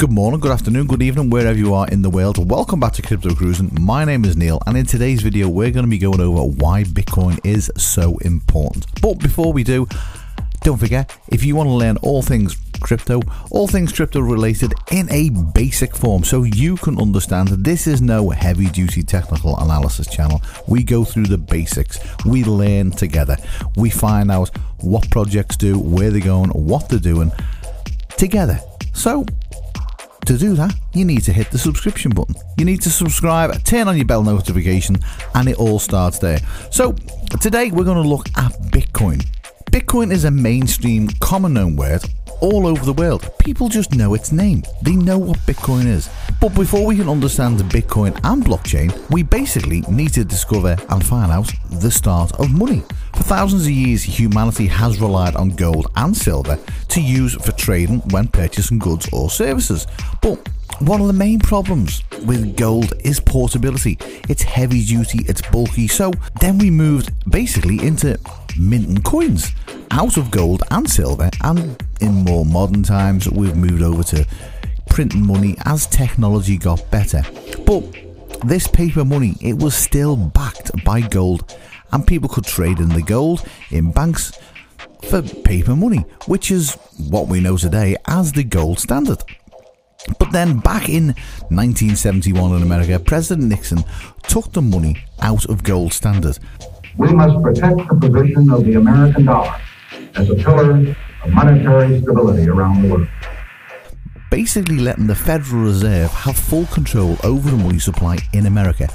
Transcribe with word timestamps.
Good 0.00 0.12
morning, 0.12 0.40
good 0.40 0.50
afternoon, 0.50 0.86
good 0.86 1.02
evening, 1.02 1.28
wherever 1.28 1.58
you 1.58 1.74
are 1.74 1.86
in 1.88 2.00
the 2.00 2.08
world. 2.08 2.50
Welcome 2.50 2.80
back 2.80 2.94
to 2.94 3.02
Crypto 3.02 3.34
Cruising. 3.34 3.70
My 3.78 4.06
name 4.06 4.24
is 4.24 4.34
Neil, 4.34 4.58
and 4.66 4.74
in 4.74 4.86
today's 4.86 5.20
video, 5.20 5.46
we're 5.46 5.70
going 5.70 5.84
to 5.84 5.90
be 5.90 5.98
going 5.98 6.22
over 6.22 6.42
why 6.42 6.84
Bitcoin 6.84 7.38
is 7.44 7.70
so 7.76 8.16
important. 8.22 8.86
But 9.02 9.18
before 9.18 9.52
we 9.52 9.62
do, 9.62 9.86
don't 10.62 10.78
forget, 10.78 11.14
if 11.28 11.44
you 11.44 11.54
want 11.54 11.66
to 11.66 11.74
learn 11.74 11.98
all 11.98 12.22
things 12.22 12.56
crypto, 12.80 13.20
all 13.50 13.68
things 13.68 13.92
crypto 13.92 14.20
related 14.20 14.72
in 14.90 15.06
a 15.12 15.28
basic 15.28 15.94
form 15.94 16.24
so 16.24 16.44
you 16.44 16.78
can 16.78 16.98
understand 16.98 17.48
this 17.48 17.86
is 17.86 18.00
no 18.00 18.30
heavy 18.30 18.70
duty 18.70 19.02
technical 19.02 19.58
analysis 19.58 20.06
channel. 20.06 20.40
We 20.66 20.82
go 20.82 21.04
through 21.04 21.26
the 21.26 21.36
basics, 21.36 21.98
we 22.24 22.42
learn 22.42 22.92
together, 22.92 23.36
we 23.76 23.90
find 23.90 24.30
out 24.30 24.48
what 24.78 25.10
projects 25.10 25.58
do, 25.58 25.78
where 25.78 26.10
they're 26.10 26.22
going, 26.22 26.48
what 26.52 26.88
they're 26.88 26.98
doing 26.98 27.32
together. 28.16 28.60
So, 28.94 29.26
to 30.30 30.38
do 30.38 30.54
that, 30.54 30.72
you 30.94 31.04
need 31.04 31.24
to 31.24 31.32
hit 31.32 31.50
the 31.50 31.58
subscription 31.58 32.12
button. 32.12 32.36
You 32.56 32.64
need 32.64 32.80
to 32.82 32.90
subscribe, 32.90 33.64
turn 33.64 33.88
on 33.88 33.96
your 33.96 34.06
bell 34.06 34.22
notification, 34.22 34.96
and 35.34 35.48
it 35.48 35.58
all 35.58 35.80
starts 35.80 36.20
there. 36.20 36.38
So, 36.70 36.92
today 37.40 37.72
we're 37.72 37.84
going 37.84 38.00
to 38.00 38.08
look 38.08 38.28
at 38.36 38.52
Bitcoin. 38.70 39.26
Bitcoin 39.72 40.12
is 40.12 40.24
a 40.24 40.30
mainstream, 40.30 41.08
common 41.18 41.54
known 41.54 41.74
word 41.74 42.04
all 42.40 42.66
over 42.66 42.84
the 42.84 42.92
world. 42.92 43.30
People 43.38 43.68
just 43.68 43.94
know 43.94 44.14
its 44.14 44.32
name. 44.32 44.62
They 44.82 44.96
know 44.96 45.18
what 45.18 45.38
Bitcoin 45.40 45.86
is. 45.86 46.08
But 46.40 46.54
before 46.54 46.86
we 46.86 46.96
can 46.96 47.08
understand 47.08 47.58
Bitcoin 47.60 48.18
and 48.24 48.44
blockchain, 48.44 48.92
we 49.10 49.22
basically 49.22 49.82
need 49.82 50.12
to 50.14 50.24
discover 50.24 50.76
and 50.88 51.04
find 51.04 51.30
out 51.30 51.50
the 51.70 51.90
start 51.90 52.32
of 52.40 52.50
money. 52.50 52.82
For 53.14 53.22
thousands 53.22 53.66
of 53.66 53.72
years, 53.72 54.02
humanity 54.02 54.66
has 54.66 55.00
relied 55.00 55.36
on 55.36 55.50
gold 55.50 55.90
and 55.96 56.16
silver 56.16 56.58
to 56.88 57.00
use 57.00 57.34
for 57.34 57.52
trading 57.52 58.00
when 58.10 58.28
purchasing 58.28 58.78
goods 58.78 59.08
or 59.12 59.30
services. 59.30 59.86
But 60.22 60.48
one 60.80 61.00
of 61.00 61.08
the 61.08 61.12
main 61.12 61.40
problems 61.40 62.02
with 62.24 62.56
gold 62.56 62.94
is 63.04 63.20
portability. 63.20 63.98
It's 64.28 64.42
heavy 64.42 64.82
duty, 64.84 65.24
it's 65.28 65.42
bulky. 65.42 65.88
So 65.88 66.12
then 66.40 66.56
we 66.58 66.70
moved 66.70 67.12
basically 67.30 67.86
into 67.86 68.18
minting 68.58 69.02
coins 69.02 69.52
out 69.90 70.16
of 70.16 70.30
gold 70.30 70.62
and 70.70 70.88
silver, 70.88 71.28
and 71.42 71.76
in 72.00 72.24
more 72.24 72.44
modern 72.44 72.82
times, 72.82 73.28
we've 73.28 73.56
moved 73.56 73.82
over 73.82 74.02
to 74.04 74.26
printing 74.88 75.26
money 75.26 75.56
as 75.64 75.86
technology 75.86 76.56
got 76.56 76.90
better. 76.90 77.22
But 77.64 77.82
this 78.44 78.66
paper 78.66 79.04
money, 79.04 79.36
it 79.40 79.58
was 79.58 79.74
still 79.74 80.16
backed 80.16 80.70
by 80.84 81.00
gold, 81.00 81.56
and 81.92 82.06
people 82.06 82.28
could 82.28 82.44
trade 82.44 82.78
in 82.78 82.88
the 82.88 83.02
gold 83.02 83.46
in 83.70 83.92
banks 83.92 84.32
for 85.08 85.22
paper 85.22 85.76
money, 85.76 86.04
which 86.26 86.50
is 86.50 86.74
what 87.08 87.28
we 87.28 87.40
know 87.40 87.56
today 87.56 87.96
as 88.06 88.32
the 88.32 88.44
gold 88.44 88.78
standard. 88.78 89.22
But 90.18 90.32
then 90.32 90.58
back 90.58 90.88
in 90.88 91.08
1971 91.48 92.56
in 92.56 92.62
America, 92.62 92.98
President 92.98 93.48
Nixon 93.48 93.84
took 94.22 94.52
the 94.52 94.62
money 94.62 95.04
out 95.20 95.44
of 95.46 95.62
gold 95.62 95.92
standard. 95.92 96.38
We 96.96 97.12
must 97.12 97.42
protect 97.42 97.76
the 97.76 97.94
position 97.94 98.50
of 98.50 98.64
the 98.64 98.74
American 98.74 99.26
dollar 99.26 99.60
as 100.14 100.30
a 100.30 100.34
pillar 100.34 100.96
monetary 101.28 102.00
stability 102.00 102.48
around 102.48 102.82
the 102.82 102.88
world. 102.88 103.08
Basically, 104.30 104.78
letting 104.78 105.08
the 105.08 105.14
Federal 105.14 105.64
Reserve 105.64 106.10
have 106.10 106.36
full 106.36 106.66
control 106.66 107.16
over 107.24 107.50
the 107.50 107.56
money 107.56 107.80
supply 107.80 108.18
in 108.32 108.46
America. 108.46 108.88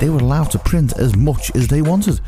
They 0.00 0.10
were 0.10 0.18
allowed 0.18 0.50
to 0.50 0.58
print 0.58 0.98
as 0.98 1.14
much 1.14 1.54
as 1.54 1.68
they 1.68 1.80
wanted, 1.80 2.20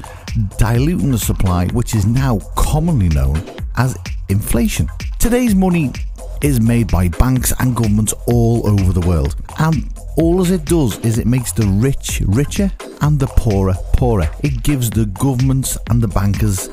diluting 0.59 1.11
the 1.11 1.19
supply, 1.19 1.67
which 1.69 1.95
is 1.95 2.07
now 2.07 2.39
commonly 2.57 3.09
known 3.09 3.43
as 3.77 3.97
inflation. 4.29 4.89
Today's 5.19 5.55
money 5.55 5.93
is 6.41 6.61
made 6.61 6.91
by 6.91 7.09
banks 7.09 7.53
and 7.59 7.75
governments 7.75 8.15
all 8.27 8.67
over 8.67 8.93
the 8.93 9.07
world, 9.07 9.35
and 9.59 9.93
all 10.17 10.41
as 10.41 10.51
it 10.51 10.65
does 10.65 10.99
is 11.01 11.19
it 11.19 11.27
makes 11.27 11.53
the 11.53 11.67
rich 11.67 12.23
richer 12.27 12.71
and 13.01 13.19
the 13.19 13.27
poorer 13.27 13.75
poorer. 13.95 14.31
It 14.45 14.63
gives 14.63 14.91
the 14.91 15.07
governments 15.07 15.77
and 15.91 16.01
the 16.01 16.09
bankers 16.09 16.71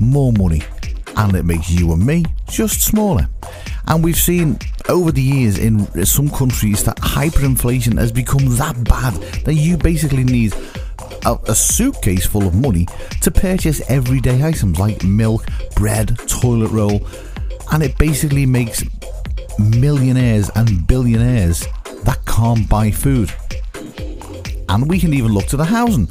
more 0.00 0.32
money 0.32 0.62
and 1.16 1.34
it 1.34 1.44
makes 1.44 1.70
you 1.70 1.92
and 1.92 2.04
me 2.04 2.24
just 2.48 2.82
smaller. 2.82 3.28
And 3.86 4.02
we've 4.02 4.16
seen 4.16 4.58
over 4.88 5.12
the 5.12 5.22
years 5.22 5.58
in 5.58 5.86
some 6.04 6.30
countries 6.30 6.84
that 6.84 6.96
hyperinflation 6.96 7.98
has 7.98 8.12
become 8.12 8.56
that 8.56 8.82
bad 8.84 9.14
that 9.44 9.54
you 9.54 9.76
basically 9.76 10.24
need 10.24 10.54
a, 11.24 11.38
a, 11.48 11.54
suitcase 11.54 12.26
full 12.26 12.46
of 12.46 12.54
money 12.54 12.86
to 13.20 13.30
purchase 13.30 13.80
everyday 13.88 14.42
items 14.44 14.78
like 14.78 15.04
milk, 15.04 15.44
bread, 15.76 16.18
toilet 16.26 16.70
roll, 16.70 17.06
and 17.72 17.82
it 17.82 17.96
basically 17.98 18.46
makes 18.46 18.84
millionaires 19.58 20.50
and 20.56 20.86
billionaires 20.86 21.66
that 22.04 22.18
can't 22.26 22.68
buy 22.68 22.90
food. 22.90 23.32
And 24.68 24.88
we 24.88 24.98
can 24.98 25.12
even 25.12 25.32
look 25.32 25.46
to 25.46 25.56
the 25.56 25.64
housing. 25.64 26.06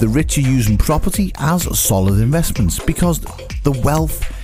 The 0.00 0.08
rich 0.08 0.38
are 0.38 0.42
using 0.42 0.78
property 0.78 1.32
as 1.38 1.78
solid 1.78 2.20
investments 2.20 2.78
because 2.78 3.20
the 3.62 3.80
wealth 3.84 4.39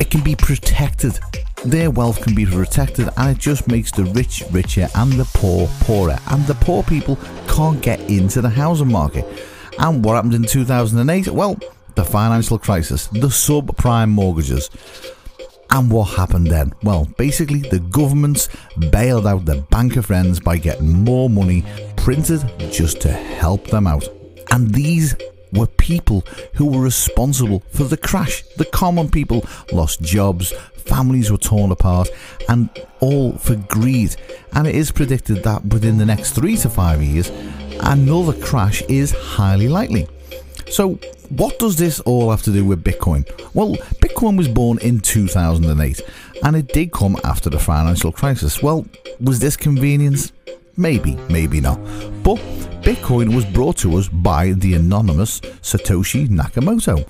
it 0.00 0.10
can 0.10 0.22
be 0.22 0.34
protected. 0.34 1.18
Their 1.64 1.90
wealth 1.90 2.22
can 2.22 2.34
be 2.34 2.46
protected, 2.46 3.08
and 3.16 3.36
it 3.36 3.38
just 3.38 3.68
makes 3.68 3.92
the 3.92 4.04
rich 4.04 4.42
richer 4.50 4.88
and 4.94 5.12
the 5.12 5.26
poor 5.34 5.68
poorer. 5.80 6.18
And 6.28 6.46
the 6.46 6.54
poor 6.54 6.82
people 6.82 7.18
can't 7.46 7.80
get 7.82 8.00
into 8.10 8.40
the 8.40 8.48
housing 8.48 8.90
market. 8.90 9.26
And 9.78 10.04
what 10.04 10.14
happened 10.14 10.34
in 10.34 10.44
2008? 10.44 11.28
Well, 11.28 11.58
the 11.94 12.04
financial 12.04 12.58
crisis, 12.58 13.08
the 13.08 13.28
subprime 13.28 14.08
mortgages. 14.08 14.70
And 15.70 15.90
what 15.90 16.06
happened 16.16 16.48
then? 16.48 16.72
Well, 16.82 17.06
basically, 17.16 17.60
the 17.60 17.78
governments 17.78 18.48
bailed 18.90 19.26
out 19.26 19.44
the 19.44 19.56
banker 19.70 20.02
friends 20.02 20.40
by 20.40 20.56
getting 20.56 21.04
more 21.04 21.30
money 21.30 21.64
printed 21.96 22.42
just 22.72 23.00
to 23.02 23.12
help 23.12 23.66
them 23.68 23.86
out. 23.86 24.08
And 24.50 24.74
these 24.74 25.14
were 25.52 25.66
people 25.66 26.24
who 26.54 26.66
were 26.66 26.80
responsible 26.80 27.62
for 27.70 27.84
the 27.84 27.96
crash. 27.96 28.42
The 28.56 28.64
common 28.64 29.10
people 29.10 29.44
lost 29.72 30.02
jobs, 30.02 30.52
families 30.76 31.30
were 31.30 31.38
torn 31.38 31.70
apart, 31.70 32.08
and 32.48 32.68
all 33.00 33.32
for 33.32 33.56
greed. 33.56 34.16
And 34.54 34.66
it 34.66 34.74
is 34.74 34.90
predicted 34.90 35.42
that 35.44 35.64
within 35.64 35.98
the 35.98 36.06
next 36.06 36.32
three 36.32 36.56
to 36.58 36.68
five 36.68 37.02
years, 37.02 37.30
another 37.80 38.32
crash 38.40 38.82
is 38.82 39.12
highly 39.12 39.68
likely. 39.68 40.08
So, 40.70 40.98
what 41.30 41.58
does 41.58 41.76
this 41.76 42.00
all 42.00 42.30
have 42.30 42.42
to 42.42 42.52
do 42.52 42.64
with 42.64 42.82
Bitcoin? 42.82 43.28
Well, 43.54 43.76
Bitcoin 44.00 44.36
was 44.36 44.48
born 44.48 44.78
in 44.78 45.00
2008 45.00 46.00
and 46.42 46.56
it 46.56 46.68
did 46.68 46.92
come 46.92 47.16
after 47.24 47.50
the 47.50 47.58
financial 47.58 48.12
crisis. 48.12 48.62
Well, 48.62 48.86
was 49.20 49.38
this 49.38 49.56
convenience? 49.56 50.32
Maybe, 50.80 51.18
maybe 51.28 51.60
not. 51.60 51.78
But 52.22 52.38
Bitcoin 52.80 53.34
was 53.34 53.44
brought 53.44 53.76
to 53.78 53.98
us 53.98 54.08
by 54.08 54.52
the 54.52 54.72
anonymous 54.72 55.40
Satoshi 55.60 56.26
Nakamoto. 56.26 57.06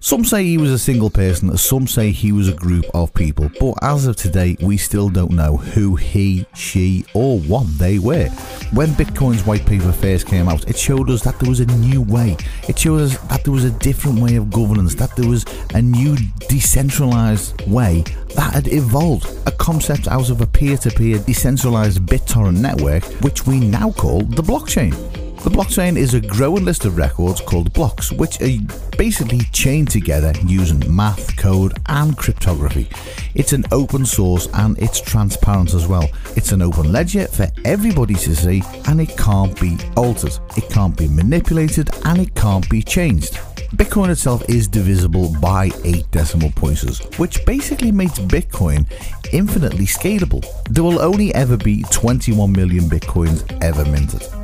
Some 0.00 0.24
say 0.24 0.44
he 0.44 0.58
was 0.58 0.70
a 0.70 0.78
single 0.78 1.10
person, 1.10 1.54
some 1.58 1.88
say 1.88 2.12
he 2.12 2.30
was 2.30 2.48
a 2.48 2.54
group 2.54 2.84
of 2.94 3.12
people, 3.14 3.50
but 3.58 3.74
as 3.82 4.06
of 4.06 4.14
today, 4.14 4.56
we 4.60 4.76
still 4.76 5.08
don't 5.08 5.32
know 5.32 5.56
who 5.56 5.96
he, 5.96 6.46
she, 6.54 7.04
or 7.14 7.40
what 7.40 7.66
they 7.78 7.98
were. 7.98 8.28
When 8.72 8.90
Bitcoin's 8.90 9.44
white 9.44 9.66
paper 9.66 9.90
first 9.90 10.28
came 10.28 10.48
out, 10.48 10.68
it 10.68 10.78
showed 10.78 11.10
us 11.10 11.22
that 11.24 11.40
there 11.40 11.48
was 11.48 11.58
a 11.58 11.66
new 11.66 12.00
way. 12.00 12.36
It 12.68 12.78
showed 12.78 13.00
us 13.00 13.18
that 13.28 13.42
there 13.42 13.52
was 13.52 13.64
a 13.64 13.72
different 13.72 14.20
way 14.20 14.36
of 14.36 14.50
governance, 14.50 14.94
that 14.94 15.16
there 15.16 15.28
was 15.28 15.44
a 15.74 15.82
new 15.82 16.16
decentralized 16.48 17.60
way 17.68 18.04
that 18.36 18.54
had 18.54 18.68
evolved. 18.68 19.36
A 19.48 19.52
concept 19.52 20.06
out 20.06 20.30
of 20.30 20.40
a 20.40 20.46
peer 20.46 20.76
to 20.78 20.90
peer 20.90 21.18
decentralized 21.18 22.02
BitTorrent 22.02 22.60
network, 22.60 23.02
which 23.24 23.48
we 23.48 23.58
now 23.58 23.90
call 23.90 24.20
the 24.20 24.42
blockchain. 24.42 25.27
The 25.44 25.50
blockchain 25.50 25.96
is 25.96 26.14
a 26.14 26.20
growing 26.20 26.64
list 26.64 26.84
of 26.84 26.96
records 26.96 27.40
called 27.40 27.72
blocks, 27.72 28.10
which 28.10 28.40
are 28.42 28.58
basically 28.96 29.40
chained 29.52 29.88
together 29.88 30.32
using 30.44 30.82
math, 30.94 31.36
code, 31.36 31.78
and 31.86 32.16
cryptography. 32.16 32.88
It's 33.34 33.52
an 33.52 33.64
open 33.70 34.04
source 34.04 34.48
and 34.54 34.76
it's 34.78 35.00
transparent 35.00 35.74
as 35.74 35.86
well. 35.86 36.10
It's 36.36 36.50
an 36.50 36.60
open 36.60 36.90
ledger 36.92 37.28
for 37.28 37.46
everybody 37.64 38.14
to 38.14 38.34
see, 38.34 38.62
and 38.86 39.00
it 39.00 39.16
can't 39.16 39.58
be 39.60 39.78
altered, 39.96 40.36
it 40.56 40.68
can't 40.70 40.96
be 40.96 41.06
manipulated, 41.06 41.88
and 42.04 42.18
it 42.18 42.34
can't 42.34 42.68
be 42.68 42.82
changed. 42.82 43.34
Bitcoin 43.76 44.10
itself 44.10 44.42
is 44.48 44.66
divisible 44.66 45.32
by 45.40 45.70
8 45.84 46.10
decimal 46.10 46.50
points, 46.52 47.00
which 47.18 47.44
basically 47.46 47.92
makes 47.92 48.18
Bitcoin 48.18 48.90
infinitely 49.32 49.86
scalable. 49.86 50.44
There 50.64 50.82
will 50.82 51.00
only 51.00 51.34
ever 51.34 51.56
be 51.56 51.84
21 51.90 52.50
million 52.50 52.84
Bitcoins 52.84 53.44
ever 53.62 53.84
minted. 53.84 54.37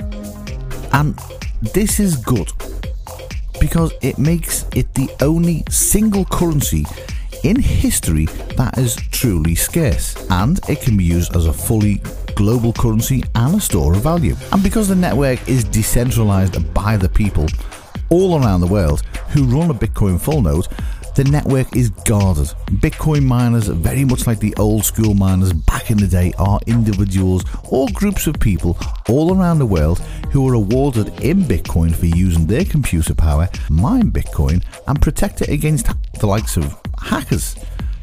And 0.94 1.18
this 1.74 1.98
is 1.98 2.14
good 2.14 2.52
because 3.60 3.92
it 4.00 4.16
makes 4.16 4.64
it 4.76 4.94
the 4.94 5.10
only 5.20 5.64
single 5.68 6.24
currency 6.24 6.86
in 7.42 7.60
history 7.60 8.26
that 8.56 8.78
is 8.78 8.94
truly 9.10 9.56
scarce 9.56 10.14
and 10.30 10.60
it 10.68 10.82
can 10.82 10.96
be 10.96 11.02
used 11.02 11.34
as 11.34 11.46
a 11.46 11.52
fully 11.52 12.00
global 12.36 12.72
currency 12.72 13.24
and 13.34 13.56
a 13.56 13.60
store 13.60 13.94
of 13.94 14.02
value. 14.02 14.36
And 14.52 14.62
because 14.62 14.86
the 14.86 14.94
network 14.94 15.48
is 15.48 15.64
decentralized 15.64 16.72
by 16.72 16.96
the 16.96 17.08
people 17.08 17.48
all 18.08 18.40
around 18.40 18.60
the 18.60 18.68
world 18.68 19.02
who 19.30 19.46
run 19.46 19.70
a 19.70 19.74
Bitcoin 19.74 20.20
full 20.20 20.42
node, 20.42 20.68
The 21.14 21.22
network 21.22 21.76
is 21.76 21.90
guarded. 21.90 22.48
Bitcoin 22.82 23.24
miners, 23.24 23.68
very 23.68 24.04
much 24.04 24.26
like 24.26 24.40
the 24.40 24.52
old 24.56 24.84
school 24.84 25.14
miners 25.14 25.52
back 25.52 25.92
in 25.92 25.96
the 25.96 26.08
day, 26.08 26.32
are 26.38 26.58
individuals 26.66 27.44
or 27.70 27.86
groups 27.92 28.26
of 28.26 28.40
people 28.40 28.76
all 29.08 29.38
around 29.38 29.60
the 29.60 29.66
world 29.66 30.00
who 30.32 30.48
are 30.48 30.54
awarded 30.54 31.08
in 31.20 31.42
Bitcoin 31.42 31.94
for 31.94 32.06
using 32.06 32.46
their 32.46 32.64
computer 32.64 33.14
power, 33.14 33.48
mine 33.70 34.10
Bitcoin, 34.10 34.64
and 34.88 35.00
protect 35.00 35.40
it 35.40 35.50
against 35.50 35.86
the 36.18 36.26
likes 36.26 36.56
of 36.56 36.76
hackers. 37.00 37.54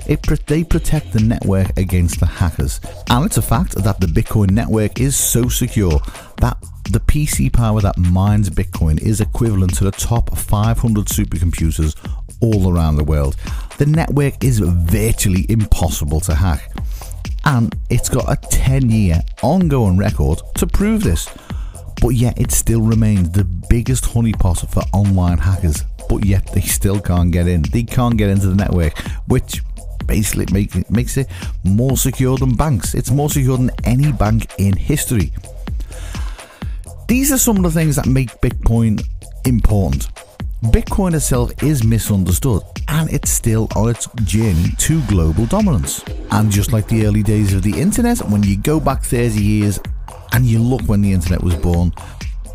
It, 0.08 0.24
they 0.48 0.64
protect 0.64 1.12
the 1.12 1.20
network 1.20 1.78
against 1.78 2.22
the 2.22 2.26
hackers. 2.26 2.80
And 3.10 3.26
it's 3.26 3.38
a 3.38 3.42
fact 3.42 3.76
that 3.76 4.00
the 4.00 4.08
Bitcoin 4.08 4.52
network 4.52 5.02
is 5.02 5.18
so 5.18 5.50
secure 5.50 6.00
that 6.38 6.58
the 6.92 7.00
PC 7.00 7.52
power 7.54 7.80
that 7.80 7.98
mines 7.98 8.50
Bitcoin 8.50 9.02
is 9.02 9.22
equivalent 9.22 9.74
to 9.76 9.86
the 9.86 9.92
top 9.92 10.36
500 10.38 11.06
supercomputers 11.06 11.96
all 12.42 12.74
around 12.74 12.96
the 12.98 13.04
world. 13.04 13.36
The 13.78 13.86
network 13.86 14.44
is 14.44 14.60
virtually 14.60 15.46
impossible 15.50 16.20
to 16.22 16.36
hack. 16.36 16.72
And 17.46 17.76
it's 17.90 18.10
got 18.10 18.32
a 18.32 18.36
10 18.50 18.90
year 18.90 19.20
ongoing 19.42 19.98
record 19.98 20.42
to 20.56 20.68
prove 20.68 21.04
this. 21.04 21.30
But 22.02 22.10
yet 22.10 22.40
it 22.40 22.52
still 22.52 22.82
remains 22.82 23.32
the 23.32 23.44
biggest 23.44 24.06
honeypot 24.06 24.70
for 24.70 24.82
online 24.94 25.38
hackers. 25.38 25.84
But 26.10 26.26
yet 26.26 26.52
they 26.54 26.62
still 26.62 27.00
can't 27.00 27.32
get 27.32 27.48
in. 27.48 27.64
They 27.64 27.84
can't 27.84 28.18
get 28.18 28.30
into 28.30 28.48
the 28.48 28.56
network, 28.56 28.98
which 29.28 29.62
basically 30.06 30.46
make, 30.52 30.90
makes 30.92 31.18
it 31.18 31.28
more 31.64 31.96
secure 31.98 32.38
than 32.38 32.56
banks. 32.56 32.94
It's 32.94 33.12
more 33.12 33.30
secure 33.30 33.58
than 33.58 33.72
any 33.84 34.12
bank 34.12 34.52
in 34.58 34.76
history. 34.76 35.32
These 37.08 37.32
are 37.32 37.38
some 37.38 37.58
of 37.58 37.64
the 37.64 37.72
things 37.72 37.96
that 37.98 38.08
make 38.08 38.30
Bitcoin 38.42 39.04
important. 39.46 40.10
Bitcoin 40.66 41.16
itself 41.16 41.52
is 41.64 41.84
misunderstood 41.84 42.62
and 42.88 43.12
it's 43.12 43.32
still 43.32 43.68
on 43.76 43.90
its 43.90 44.08
journey 44.24 44.68
to 44.78 45.02
global 45.08 45.48
dominance. 45.48 46.04
And 46.30 46.52
just 46.52 46.72
like 46.72 46.88
the 46.88 47.08
early 47.08 47.24
days 47.24 47.56
of 47.56 47.64
the 47.64 47.82
internet, 47.82 48.20
when 48.30 48.44
you 48.44 48.58
go 48.58 48.80
back 48.80 49.04
30 49.04 49.42
years 49.42 49.80
and 50.34 50.46
you 50.46 50.60
look 50.60 50.84
when 50.84 51.02
the 51.02 51.14
internet 51.14 51.42
was 51.42 51.56
born, 51.56 51.92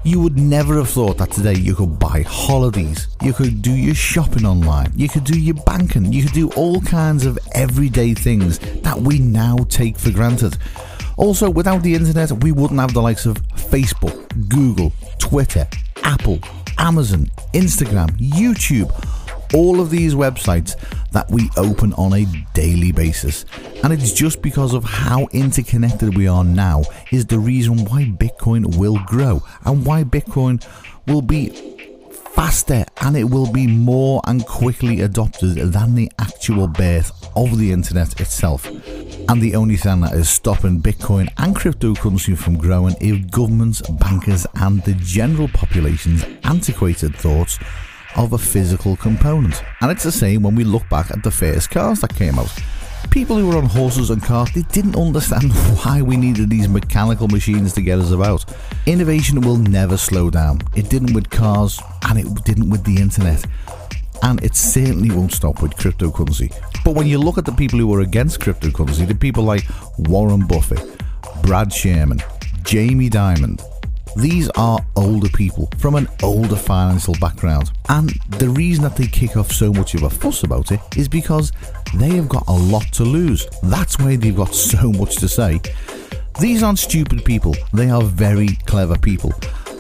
you 0.04 0.20
would 0.20 0.38
never 0.38 0.76
have 0.76 0.88
thought 0.88 1.18
that 1.18 1.32
today 1.32 1.56
you 1.56 1.74
could 1.74 1.98
buy 1.98 2.22
holidays, 2.22 3.08
you 3.22 3.32
could 3.32 3.60
do 3.60 3.72
your 3.72 3.96
shopping 3.96 4.46
online, 4.46 4.92
you 4.94 5.08
could 5.08 5.24
do 5.24 5.36
your 5.36 5.56
banking, 5.64 6.12
you 6.12 6.22
could 6.22 6.32
do 6.32 6.48
all 6.50 6.80
kinds 6.80 7.26
of 7.26 7.36
everyday 7.54 8.14
things 8.14 8.60
that 8.82 8.96
we 8.96 9.18
now 9.18 9.56
take 9.68 9.98
for 9.98 10.12
granted. 10.12 10.56
Also, 11.16 11.50
without 11.50 11.82
the 11.82 11.96
internet, 11.96 12.30
we 12.44 12.52
wouldn't 12.52 12.78
have 12.78 12.94
the 12.94 13.02
likes 13.02 13.26
of 13.26 13.36
Facebook, 13.48 14.48
Google, 14.48 14.92
Twitter, 15.18 15.66
Apple, 16.04 16.38
Amazon, 16.78 17.30
Instagram, 17.52 18.10
YouTube, 18.18 18.90
all 19.54 19.80
of 19.80 19.90
these 19.90 20.14
websites 20.14 20.76
that 21.12 21.30
we 21.30 21.48
open 21.56 21.92
on 21.94 22.12
a 22.12 22.26
daily 22.52 22.92
basis. 22.92 23.44
And 23.82 23.92
it's 23.92 24.12
just 24.12 24.42
because 24.42 24.74
of 24.74 24.84
how 24.84 25.26
interconnected 25.32 26.16
we 26.16 26.28
are 26.28 26.44
now 26.44 26.82
is 27.12 27.26
the 27.26 27.38
reason 27.38 27.84
why 27.86 28.04
Bitcoin 28.04 28.76
will 28.76 28.98
grow 29.06 29.42
and 29.64 29.86
why 29.86 30.04
Bitcoin 30.04 30.64
will 31.06 31.22
be 31.22 31.50
faster 32.36 32.84
and 33.00 33.16
it 33.16 33.24
will 33.24 33.50
be 33.50 33.66
more 33.66 34.20
and 34.26 34.44
quickly 34.46 35.00
adopted 35.00 35.56
than 35.56 35.94
the 35.94 36.12
actual 36.18 36.68
birth 36.68 37.10
of 37.34 37.56
the 37.56 37.72
internet 37.72 38.20
itself. 38.20 38.66
And 39.28 39.42
the 39.42 39.56
only 39.56 39.76
thing 39.76 40.00
that 40.02 40.12
is 40.12 40.28
stopping 40.28 40.80
Bitcoin 40.80 41.28
and 41.38 41.56
cryptocurrency 41.56 42.38
from 42.38 42.56
growing 42.56 42.94
is 43.00 43.24
governments, 43.26 43.82
bankers, 43.82 44.46
and 44.54 44.82
the 44.84 44.94
general 44.94 45.48
population's 45.48 46.24
antiquated 46.44 47.16
thoughts 47.16 47.58
of 48.14 48.32
a 48.32 48.38
physical 48.38 48.96
component. 48.96 49.64
And 49.80 49.90
it's 49.90 50.04
the 50.04 50.12
same 50.12 50.42
when 50.42 50.54
we 50.54 50.62
look 50.62 50.88
back 50.88 51.10
at 51.10 51.24
the 51.24 51.32
first 51.32 51.70
cars 51.70 52.00
that 52.02 52.14
came 52.14 52.38
out. 52.38 52.54
People 53.10 53.36
who 53.36 53.48
were 53.48 53.56
on 53.56 53.66
horses 53.66 54.10
and 54.10 54.22
carts, 54.22 54.52
they 54.52 54.62
didn't 54.62 54.96
understand 54.96 55.52
why 55.82 56.02
we 56.02 56.16
needed 56.16 56.48
these 56.48 56.68
mechanical 56.68 57.26
machines 57.26 57.72
to 57.72 57.82
get 57.82 57.98
us 57.98 58.12
about. 58.12 58.44
Innovation 58.86 59.40
will 59.40 59.56
never 59.56 59.96
slow 59.96 60.30
down. 60.30 60.60
It 60.76 60.88
didn't 60.88 61.14
with 61.14 61.30
cars 61.30 61.80
and 62.08 62.18
it 62.18 62.44
didn't 62.44 62.70
with 62.70 62.84
the 62.84 62.96
internet. 63.02 63.44
And 64.22 64.42
it 64.42 64.54
certainly 64.54 65.10
won't 65.10 65.32
stop 65.32 65.62
with 65.62 65.72
cryptocurrency. 65.76 66.54
But 66.84 66.94
when 66.94 67.06
you 67.06 67.18
look 67.18 67.38
at 67.38 67.44
the 67.44 67.52
people 67.52 67.78
who 67.78 67.94
are 67.94 68.00
against 68.00 68.40
cryptocurrency, 68.40 69.06
the 69.06 69.14
people 69.14 69.44
like 69.44 69.64
Warren 69.98 70.46
Buffett, 70.46 70.80
Brad 71.42 71.72
Sherman, 71.72 72.20
Jamie 72.62 73.10
Dimon, 73.10 73.60
these 74.16 74.48
are 74.56 74.78
older 74.96 75.28
people 75.28 75.68
from 75.76 75.94
an 75.94 76.08
older 76.22 76.56
financial 76.56 77.14
background. 77.20 77.70
And 77.90 78.08
the 78.38 78.48
reason 78.48 78.82
that 78.84 78.96
they 78.96 79.06
kick 79.06 79.36
off 79.36 79.52
so 79.52 79.72
much 79.72 79.94
of 79.94 80.04
a 80.04 80.10
fuss 80.10 80.42
about 80.42 80.72
it 80.72 80.80
is 80.96 81.06
because 81.06 81.52
they 81.94 82.10
have 82.16 82.28
got 82.28 82.44
a 82.48 82.52
lot 82.52 82.84
to 82.94 83.04
lose. 83.04 83.46
That's 83.62 83.98
why 83.98 84.16
they've 84.16 84.34
got 84.34 84.54
so 84.54 84.90
much 84.90 85.16
to 85.16 85.28
say. 85.28 85.60
These 86.40 86.62
aren't 86.62 86.78
stupid 86.78 87.24
people, 87.24 87.54
they 87.74 87.90
are 87.90 88.02
very 88.02 88.56
clever 88.66 88.96
people. 88.98 89.32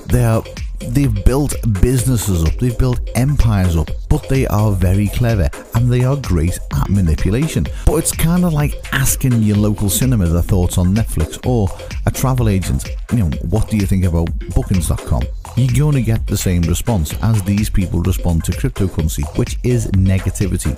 They 0.06 0.24
are 0.24 0.44
they've 0.80 1.24
built 1.24 1.54
businesses 1.80 2.44
up, 2.44 2.54
they've 2.56 2.78
built 2.78 3.00
empires 3.14 3.76
up, 3.76 3.90
but 4.08 4.28
they 4.28 4.46
are 4.46 4.72
very 4.72 5.08
clever 5.08 5.48
and 5.74 5.90
they 5.90 6.04
are 6.04 6.16
great 6.16 6.58
at 6.72 6.88
manipulation. 6.88 7.66
But 7.84 7.96
it's 7.96 8.12
kind 8.12 8.44
of 8.44 8.52
like 8.52 8.74
asking 8.92 9.42
your 9.42 9.56
local 9.56 9.90
cinema 9.90 10.26
their 10.26 10.42
thoughts 10.42 10.78
on 10.78 10.94
Netflix 10.94 11.44
or 11.46 11.68
a 12.06 12.10
travel 12.10 12.48
agent, 12.48 12.88
you 13.12 13.18
know, 13.18 13.30
what 13.42 13.68
do 13.68 13.76
you 13.76 13.86
think 13.86 14.04
about 14.04 14.28
bookings.com? 14.54 15.22
You're 15.56 15.76
going 15.76 15.94
to 15.94 16.02
get 16.02 16.26
the 16.26 16.36
same 16.36 16.62
response 16.62 17.14
as 17.22 17.42
these 17.42 17.70
people 17.70 18.00
respond 18.00 18.44
to 18.44 18.52
cryptocurrency, 18.52 19.24
which 19.38 19.58
is 19.64 19.86
negativity. 19.92 20.76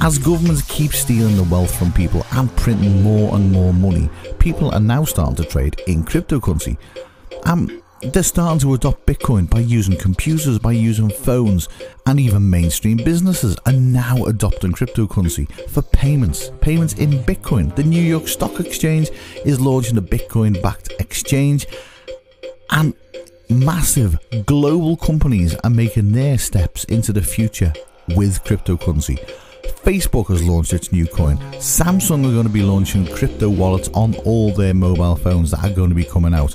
As 0.00 0.18
governments 0.18 0.62
keep 0.62 0.92
stealing 0.92 1.36
the 1.36 1.44
wealth 1.44 1.78
from 1.78 1.92
people 1.92 2.26
and 2.32 2.54
printing 2.56 3.02
more 3.02 3.34
and 3.34 3.52
more 3.52 3.72
money, 3.72 4.10
people 4.38 4.70
are 4.74 4.80
now 4.80 5.04
starting 5.04 5.36
to 5.36 5.44
trade 5.44 5.80
in 5.86 6.04
cryptocurrency. 6.04 6.76
Um, 7.44 7.81
they're 8.02 8.22
starting 8.22 8.58
to 8.60 8.74
adopt 8.74 9.06
Bitcoin 9.06 9.48
by 9.48 9.60
using 9.60 9.96
computers, 9.96 10.58
by 10.58 10.72
using 10.72 11.08
phones, 11.08 11.68
and 12.06 12.18
even 12.18 12.50
mainstream 12.50 12.96
businesses 12.96 13.56
are 13.64 13.72
now 13.72 14.24
adopting 14.24 14.72
cryptocurrency 14.72 15.50
for 15.68 15.82
payments. 15.82 16.50
Payments 16.60 16.94
in 16.94 17.10
Bitcoin. 17.24 17.74
The 17.76 17.84
New 17.84 18.02
York 18.02 18.26
Stock 18.26 18.58
Exchange 18.58 19.10
is 19.44 19.60
launching 19.60 19.98
a 19.98 20.02
Bitcoin 20.02 20.60
backed 20.60 20.92
exchange, 20.98 21.66
and 22.70 22.94
massive 23.48 24.18
global 24.46 24.96
companies 24.96 25.54
are 25.62 25.70
making 25.70 26.12
their 26.12 26.38
steps 26.38 26.84
into 26.84 27.12
the 27.12 27.22
future 27.22 27.72
with 28.16 28.42
cryptocurrency. 28.44 29.18
Facebook 29.84 30.28
has 30.28 30.42
launched 30.42 30.72
its 30.72 30.92
new 30.92 31.06
coin. 31.06 31.36
Samsung 31.54 32.20
are 32.20 32.32
going 32.32 32.46
to 32.46 32.52
be 32.52 32.62
launching 32.62 33.06
crypto 33.06 33.48
wallets 33.48 33.88
on 33.94 34.14
all 34.24 34.52
their 34.52 34.74
mobile 34.74 35.16
phones 35.16 35.50
that 35.52 35.64
are 35.64 35.74
going 35.74 35.88
to 35.88 35.94
be 35.94 36.04
coming 36.04 36.34
out. 36.34 36.54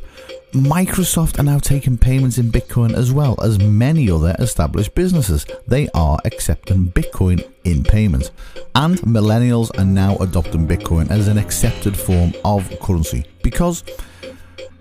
Microsoft 0.65 1.39
are 1.39 1.43
now 1.43 1.59
taking 1.59 1.97
payments 1.97 2.37
in 2.37 2.51
Bitcoin 2.51 2.93
as 2.93 3.11
well 3.11 3.35
as 3.41 3.59
many 3.59 4.09
other 4.09 4.35
established 4.39 4.95
businesses. 4.95 5.45
They 5.67 5.89
are 5.93 6.19
accepting 6.25 6.91
Bitcoin 6.91 7.45
in 7.63 7.83
payments. 7.83 8.31
And 8.75 8.97
millennials 8.99 9.77
are 9.77 9.85
now 9.85 10.15
adopting 10.17 10.67
Bitcoin 10.67 11.09
as 11.11 11.27
an 11.27 11.37
accepted 11.37 11.97
form 11.97 12.33
of 12.45 12.69
currency 12.79 13.25
because 13.43 13.83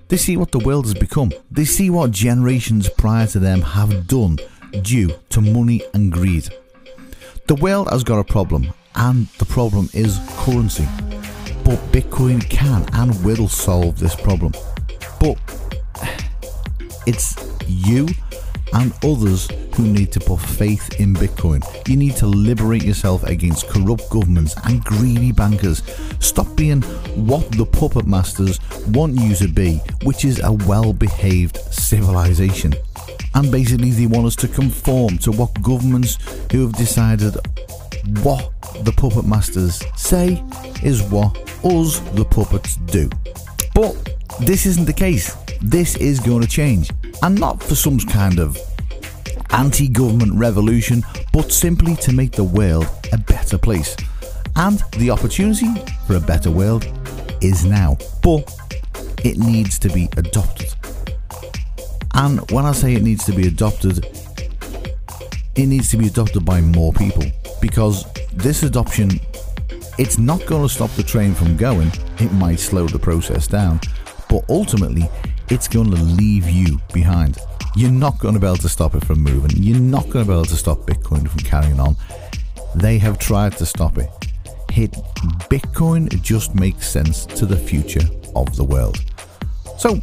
they 0.08 0.16
see 0.16 0.36
what 0.36 0.52
the 0.52 0.60
world 0.60 0.84
has 0.84 0.94
become. 0.94 1.32
They 1.50 1.64
see 1.64 1.90
what 1.90 2.12
generations 2.12 2.88
prior 2.88 3.26
to 3.28 3.38
them 3.38 3.60
have 3.62 4.06
done 4.06 4.38
due 4.82 5.14
to 5.30 5.40
money 5.40 5.82
and 5.94 6.12
greed. 6.12 6.48
The 7.46 7.56
world 7.56 7.88
has 7.90 8.04
got 8.04 8.18
a 8.18 8.24
problem, 8.24 8.72
and 8.94 9.26
the 9.38 9.46
problem 9.46 9.88
is 9.92 10.20
currency. 10.38 10.86
But 11.64 11.78
Bitcoin 11.92 12.48
can 12.48 12.86
and 12.92 13.24
will 13.24 13.48
solve 13.48 13.98
this 13.98 14.14
problem. 14.14 14.52
But 15.18 15.38
it's 17.06 17.36
you 17.66 18.08
and 18.72 18.92
others 19.04 19.48
who 19.74 19.84
need 19.84 20.10
to 20.12 20.20
put 20.20 20.40
faith 20.40 21.00
in 21.00 21.14
Bitcoin. 21.14 21.62
You 21.88 21.96
need 21.96 22.16
to 22.16 22.26
liberate 22.26 22.82
yourself 22.82 23.22
against 23.24 23.68
corrupt 23.68 24.08
governments 24.10 24.54
and 24.64 24.82
greedy 24.84 25.32
bankers. 25.32 25.82
Stop 26.20 26.54
being 26.56 26.82
what 27.14 27.50
the 27.52 27.64
puppet 27.64 28.06
masters 28.06 28.58
want 28.88 29.14
you 29.14 29.34
to 29.36 29.48
be, 29.48 29.76
which 30.02 30.24
is 30.24 30.40
a 30.42 30.52
well 30.52 30.92
behaved 30.92 31.56
civilization. 31.72 32.74
And 33.34 33.52
basically, 33.52 33.90
they 33.90 34.06
want 34.06 34.26
us 34.26 34.36
to 34.36 34.48
conform 34.48 35.18
to 35.18 35.30
what 35.30 35.62
governments 35.62 36.18
who 36.50 36.62
have 36.62 36.72
decided 36.72 37.36
what 38.22 38.52
the 38.84 38.92
puppet 38.92 39.26
masters 39.26 39.82
say 39.96 40.42
is 40.82 41.02
what 41.02 41.36
us, 41.64 41.98
the 42.14 42.24
puppets, 42.24 42.76
do. 42.76 43.10
But 43.74 43.94
this 44.40 44.64
isn't 44.66 44.86
the 44.86 44.92
case. 44.92 45.36
This 45.60 45.96
is 45.96 46.20
going 46.20 46.42
to 46.42 46.48
change. 46.48 46.90
And 47.22 47.38
not 47.38 47.62
for 47.62 47.74
some 47.74 47.98
kind 47.98 48.38
of 48.38 48.58
anti 49.50 49.88
government 49.88 50.34
revolution, 50.34 51.02
but 51.32 51.52
simply 51.52 51.96
to 51.96 52.12
make 52.12 52.32
the 52.32 52.44
world 52.44 52.86
a 53.12 53.18
better 53.18 53.58
place. 53.58 53.96
And 54.56 54.82
the 54.98 55.10
opportunity 55.10 55.68
for 56.06 56.16
a 56.16 56.20
better 56.20 56.50
world 56.50 56.86
is 57.40 57.64
now. 57.64 57.98
But 58.22 58.54
it 59.24 59.38
needs 59.38 59.78
to 59.80 59.88
be 59.88 60.08
adopted. 60.16 60.72
And 62.14 62.50
when 62.50 62.64
I 62.64 62.72
say 62.72 62.94
it 62.94 63.02
needs 63.02 63.24
to 63.26 63.32
be 63.32 63.46
adopted, 63.46 64.06
it 65.54 65.66
needs 65.66 65.90
to 65.90 65.96
be 65.96 66.06
adopted 66.06 66.44
by 66.44 66.60
more 66.60 66.92
people. 66.92 67.24
because 67.60 68.04
this 68.32 68.62
adoption 68.62 69.20
it's 69.98 70.18
not 70.18 70.44
going 70.44 70.62
to 70.62 70.68
stop 70.68 70.90
the 70.90 71.02
train 71.02 71.34
from 71.34 71.56
going. 71.56 71.90
It 72.18 72.30
might 72.32 72.60
slow 72.60 72.86
the 72.86 72.98
process 72.98 73.46
down, 73.46 73.80
but 74.28 74.44
ultimately 74.50 75.08
it's 75.48 75.68
going 75.68 75.90
to 75.90 75.96
leave 75.96 76.48
you 76.48 76.78
behind. 76.92 77.38
You're 77.74 77.90
not 77.90 78.18
going 78.18 78.34
to 78.34 78.40
be 78.40 78.46
able 78.46 78.56
to 78.58 78.68
stop 78.68 78.94
it 78.94 79.04
from 79.04 79.20
moving. 79.22 79.50
You're 79.54 79.78
not 79.78 80.04
going 80.04 80.24
to 80.24 80.30
be 80.30 80.32
able 80.32 80.46
to 80.46 80.56
stop 80.56 80.78
Bitcoin 80.78 81.28
from 81.28 81.40
carrying 81.40 81.78
on. 81.78 81.96
They 82.74 82.98
have 82.98 83.18
tried 83.18 83.56
to 83.58 83.66
stop 83.66 83.98
it. 83.98 84.08
Hit 84.70 84.92
Bitcoin 85.50 86.22
just 86.22 86.54
makes 86.54 86.88
sense 86.88 87.26
to 87.26 87.46
the 87.46 87.56
future 87.56 88.06
of 88.34 88.54
the 88.56 88.64
world. 88.64 88.98
So, 89.78 90.00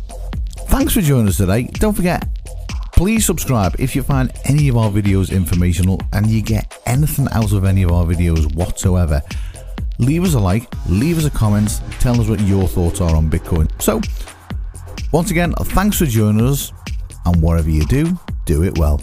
thanks 0.67 0.93
for 0.93 1.01
joining 1.01 1.27
us 1.27 1.37
today. 1.37 1.63
Don't 1.63 1.93
forget, 1.93 2.27
please 2.93 3.25
subscribe 3.25 3.75
if 3.79 3.95
you 3.95 4.03
find 4.03 4.31
any 4.45 4.69
of 4.69 4.77
our 4.77 4.89
videos 4.89 5.31
informational 5.31 5.99
and 6.13 6.27
you 6.27 6.41
get 6.41 6.79
anything 6.85 7.27
out 7.31 7.51
of 7.51 7.65
any 7.65 7.83
of 7.83 7.91
our 7.91 8.05
videos 8.05 8.53
whatsoever. 8.55 9.21
Leave 9.99 10.23
us 10.23 10.33
a 10.33 10.39
like, 10.39 10.71
leave 10.87 11.17
us 11.17 11.25
a 11.25 11.31
comment, 11.31 11.81
tell 11.99 12.19
us 12.19 12.27
what 12.27 12.39
your 12.41 12.67
thoughts 12.67 13.01
are 13.01 13.15
on 13.15 13.29
Bitcoin. 13.29 13.69
So, 13.81 14.01
once 15.13 15.29
again, 15.29 15.53
thanks 15.53 15.99
for 15.99 16.07
joining 16.07 16.43
us, 16.45 16.73
and 17.25 17.39
whatever 17.41 17.69
you 17.69 17.85
do, 17.85 18.17
do 18.45 18.63
it 18.63 18.77
well. 18.79 18.99